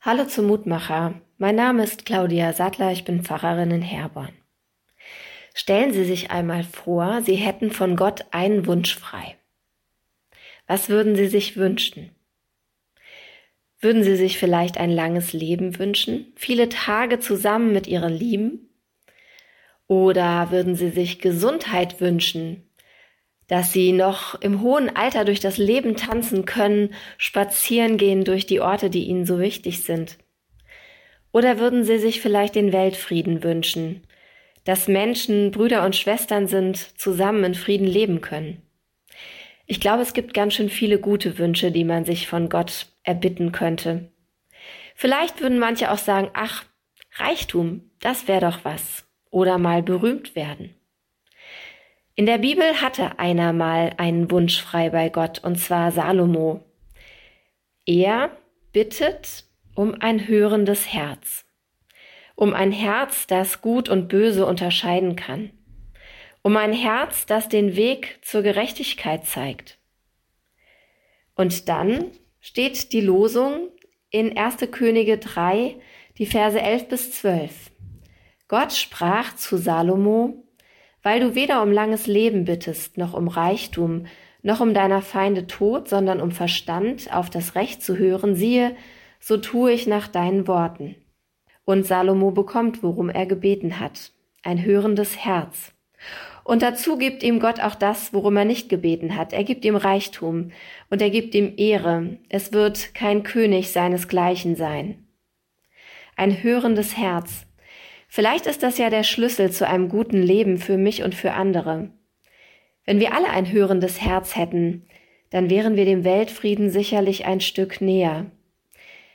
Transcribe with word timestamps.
Hallo 0.00 0.26
zum 0.26 0.46
Mutmacher. 0.46 1.20
Mein 1.38 1.56
Name 1.56 1.82
ist 1.82 2.06
Claudia 2.06 2.52
Sattler, 2.52 2.92
ich 2.92 3.04
bin 3.04 3.24
Pfarrerin 3.24 3.72
in 3.72 3.82
Herborn. 3.82 4.32
Stellen 5.54 5.92
Sie 5.92 6.04
sich 6.04 6.30
einmal 6.30 6.62
vor, 6.62 7.20
Sie 7.22 7.34
hätten 7.34 7.72
von 7.72 7.96
Gott 7.96 8.26
einen 8.30 8.66
Wunsch 8.66 8.94
frei. 8.94 9.36
Was 10.68 10.88
würden 10.88 11.16
Sie 11.16 11.26
sich 11.26 11.56
wünschen? 11.56 12.12
Würden 13.80 14.04
Sie 14.04 14.14
sich 14.14 14.38
vielleicht 14.38 14.78
ein 14.78 14.92
langes 14.92 15.32
Leben 15.32 15.80
wünschen? 15.80 16.32
Viele 16.36 16.68
Tage 16.68 17.18
zusammen 17.18 17.72
mit 17.72 17.88
Ihren 17.88 18.12
Lieben? 18.12 18.68
Oder 19.88 20.52
würden 20.52 20.76
Sie 20.76 20.90
sich 20.90 21.18
Gesundheit 21.18 22.00
wünschen? 22.00 22.67
Dass 23.48 23.72
Sie 23.72 23.92
noch 23.92 24.40
im 24.40 24.60
hohen 24.60 24.94
Alter 24.94 25.24
durch 25.24 25.40
das 25.40 25.56
Leben 25.56 25.96
tanzen 25.96 26.44
können, 26.44 26.94
spazieren 27.16 27.96
gehen 27.96 28.24
durch 28.24 28.46
die 28.46 28.60
Orte, 28.60 28.90
die 28.90 29.04
Ihnen 29.04 29.26
so 29.26 29.40
wichtig 29.40 29.82
sind? 29.82 30.18
Oder 31.32 31.58
würden 31.58 31.82
Sie 31.82 31.98
sich 31.98 32.20
vielleicht 32.20 32.54
den 32.54 32.72
Weltfrieden 32.72 33.42
wünschen? 33.42 34.02
Dass 34.64 34.86
Menschen 34.86 35.50
Brüder 35.50 35.84
und 35.84 35.96
Schwestern 35.96 36.46
sind, 36.46 36.76
zusammen 36.98 37.42
in 37.44 37.54
Frieden 37.54 37.86
leben 37.86 38.20
können? 38.20 38.62
Ich 39.66 39.80
glaube, 39.80 40.02
es 40.02 40.12
gibt 40.12 40.34
ganz 40.34 40.54
schön 40.54 40.70
viele 40.70 40.98
gute 40.98 41.38
Wünsche, 41.38 41.70
die 41.70 41.84
man 41.84 42.04
sich 42.04 42.26
von 42.26 42.48
Gott 42.48 42.86
erbitten 43.02 43.52
könnte. 43.52 44.10
Vielleicht 44.94 45.40
würden 45.40 45.58
manche 45.58 45.90
auch 45.90 45.98
sagen, 45.98 46.30
ach, 46.34 46.64
Reichtum, 47.16 47.90
das 48.00 48.28
wäre 48.28 48.40
doch 48.40 48.64
was. 48.64 49.06
Oder 49.30 49.58
mal 49.58 49.82
berühmt 49.82 50.34
werden. 50.34 50.74
In 52.18 52.26
der 52.26 52.38
Bibel 52.38 52.80
hatte 52.80 53.20
einer 53.20 53.52
mal 53.52 53.94
einen 53.96 54.28
Wunsch 54.32 54.60
frei 54.60 54.90
bei 54.90 55.08
Gott, 55.08 55.44
und 55.44 55.54
zwar 55.54 55.92
Salomo. 55.92 56.64
Er 57.86 58.36
bittet 58.72 59.44
um 59.76 59.94
ein 60.00 60.26
hörendes 60.26 60.92
Herz, 60.92 61.44
um 62.34 62.54
ein 62.54 62.72
Herz, 62.72 63.28
das 63.28 63.60
gut 63.60 63.88
und 63.88 64.08
böse 64.08 64.46
unterscheiden 64.46 65.14
kann, 65.14 65.52
um 66.42 66.56
ein 66.56 66.72
Herz, 66.72 67.24
das 67.26 67.48
den 67.48 67.76
Weg 67.76 68.18
zur 68.22 68.42
Gerechtigkeit 68.42 69.24
zeigt. 69.24 69.78
Und 71.36 71.68
dann 71.68 72.06
steht 72.40 72.92
die 72.92 73.00
Losung 73.00 73.68
in 74.10 74.36
1. 74.36 74.56
Könige 74.72 75.18
3, 75.18 75.76
die 76.18 76.26
Verse 76.26 76.60
11 76.60 76.88
bis 76.88 77.12
12. 77.12 77.70
Gott 78.48 78.72
sprach 78.72 79.36
zu 79.36 79.56
Salomo, 79.56 80.47
weil 81.02 81.20
du 81.20 81.34
weder 81.34 81.62
um 81.62 81.72
langes 81.72 82.06
Leben 82.06 82.44
bittest, 82.44 82.98
noch 82.98 83.14
um 83.14 83.28
Reichtum, 83.28 84.06
noch 84.42 84.60
um 84.60 84.74
deiner 84.74 85.02
Feinde 85.02 85.46
Tod, 85.46 85.88
sondern 85.88 86.20
um 86.20 86.30
Verstand 86.30 87.14
auf 87.14 87.30
das 87.30 87.54
Recht 87.54 87.82
zu 87.82 87.96
hören, 87.96 88.34
siehe, 88.34 88.76
so 89.20 89.36
tue 89.36 89.72
ich 89.72 89.86
nach 89.86 90.08
deinen 90.08 90.46
Worten. 90.46 90.94
Und 91.64 91.86
Salomo 91.86 92.30
bekommt, 92.30 92.82
worum 92.82 93.10
er 93.10 93.26
gebeten 93.26 93.78
hat, 93.80 94.12
ein 94.42 94.64
hörendes 94.64 95.18
Herz. 95.18 95.72
Und 96.44 96.62
dazu 96.62 96.96
gibt 96.96 97.22
ihm 97.22 97.40
Gott 97.40 97.60
auch 97.60 97.74
das, 97.74 98.14
worum 98.14 98.36
er 98.36 98.46
nicht 98.46 98.70
gebeten 98.70 99.16
hat. 99.16 99.34
Er 99.34 99.44
gibt 99.44 99.66
ihm 99.66 99.76
Reichtum 99.76 100.52
und 100.88 101.02
er 101.02 101.10
gibt 101.10 101.34
ihm 101.34 101.52
Ehre. 101.58 102.16
Es 102.30 102.54
wird 102.54 102.94
kein 102.94 103.22
König 103.22 103.70
seinesgleichen 103.70 104.56
sein. 104.56 105.04
Ein 106.16 106.42
hörendes 106.42 106.96
Herz. 106.96 107.47
Vielleicht 108.08 108.46
ist 108.46 108.62
das 108.62 108.78
ja 108.78 108.90
der 108.90 109.04
Schlüssel 109.04 109.50
zu 109.50 109.68
einem 109.68 109.88
guten 109.88 110.22
Leben 110.22 110.58
für 110.58 110.78
mich 110.78 111.02
und 111.02 111.14
für 111.14 111.32
andere. 111.32 111.90
Wenn 112.84 113.00
wir 113.00 113.14
alle 113.14 113.28
ein 113.28 113.52
hörendes 113.52 114.00
Herz 114.00 114.34
hätten, 114.34 114.86
dann 115.30 115.50
wären 115.50 115.76
wir 115.76 115.84
dem 115.84 116.04
Weltfrieden 116.04 116.70
sicherlich 116.70 117.26
ein 117.26 117.40
Stück 117.40 117.82
näher. 117.82 118.30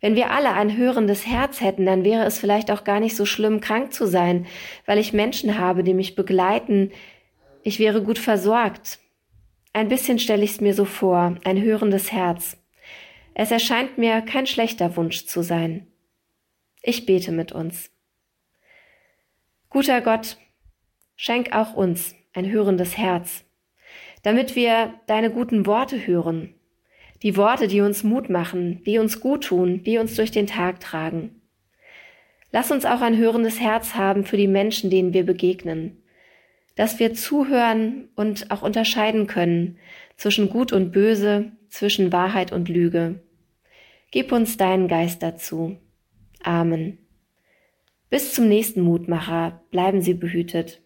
Wenn 0.00 0.14
wir 0.14 0.30
alle 0.30 0.52
ein 0.52 0.76
hörendes 0.76 1.26
Herz 1.26 1.60
hätten, 1.60 1.84
dann 1.84 2.04
wäre 2.04 2.24
es 2.24 2.38
vielleicht 2.38 2.70
auch 2.70 2.84
gar 2.84 3.00
nicht 3.00 3.16
so 3.16 3.26
schlimm, 3.26 3.60
krank 3.60 3.92
zu 3.92 4.06
sein, 4.06 4.46
weil 4.84 4.98
ich 4.98 5.12
Menschen 5.12 5.58
habe, 5.58 5.82
die 5.82 5.94
mich 5.94 6.14
begleiten, 6.14 6.92
ich 7.64 7.80
wäre 7.80 8.02
gut 8.02 8.20
versorgt. 8.20 9.00
Ein 9.72 9.88
bisschen 9.88 10.20
stelle 10.20 10.44
ich 10.44 10.52
es 10.52 10.60
mir 10.60 10.74
so 10.74 10.84
vor, 10.84 11.34
ein 11.44 11.60
hörendes 11.60 12.12
Herz. 12.12 12.56
Es 13.34 13.50
erscheint 13.50 13.98
mir 13.98 14.22
kein 14.22 14.46
schlechter 14.46 14.96
Wunsch 14.96 15.26
zu 15.26 15.42
sein. 15.42 15.88
Ich 16.82 17.04
bete 17.04 17.32
mit 17.32 17.50
uns. 17.50 17.90
Guter 19.76 20.00
Gott, 20.00 20.38
schenk 21.16 21.54
auch 21.54 21.74
uns 21.74 22.14
ein 22.32 22.50
hörendes 22.50 22.96
Herz, 22.96 23.44
damit 24.22 24.56
wir 24.56 24.94
deine 25.06 25.30
guten 25.30 25.66
Worte 25.66 26.06
hören, 26.06 26.54
die 27.22 27.36
Worte, 27.36 27.68
die 27.68 27.82
uns 27.82 28.02
Mut 28.02 28.30
machen, 28.30 28.82
die 28.84 28.96
uns 28.96 29.20
gut 29.20 29.44
tun, 29.44 29.82
die 29.84 29.98
uns 29.98 30.14
durch 30.14 30.30
den 30.30 30.46
Tag 30.46 30.80
tragen. 30.80 31.42
Lass 32.52 32.70
uns 32.70 32.86
auch 32.86 33.02
ein 33.02 33.18
hörendes 33.18 33.60
Herz 33.60 33.96
haben 33.96 34.24
für 34.24 34.38
die 34.38 34.48
Menschen, 34.48 34.88
denen 34.88 35.12
wir 35.12 35.26
begegnen, 35.26 36.02
dass 36.76 36.98
wir 36.98 37.12
zuhören 37.12 38.08
und 38.14 38.50
auch 38.50 38.62
unterscheiden 38.62 39.26
können 39.26 39.76
zwischen 40.16 40.48
Gut 40.48 40.72
und 40.72 40.90
Böse, 40.90 41.52
zwischen 41.68 42.14
Wahrheit 42.14 42.50
und 42.50 42.70
Lüge. 42.70 43.20
Gib 44.10 44.32
uns 44.32 44.56
deinen 44.56 44.88
Geist 44.88 45.22
dazu. 45.22 45.76
Amen. 46.42 47.05
Bis 48.08 48.32
zum 48.32 48.48
nächsten 48.48 48.82
Mutmacher. 48.82 49.64
Bleiben 49.70 50.00
Sie 50.00 50.14
behütet. 50.14 50.82